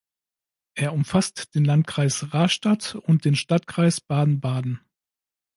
Er 0.73 0.93
umfasst 0.93 1.53
den 1.53 1.63
Landkreis 1.63 2.33
Rastatt 2.33 2.95
und 3.05 3.23
den 3.23 3.35
Stadtkreis 3.35 4.01
Baden-Baden. 4.01 4.79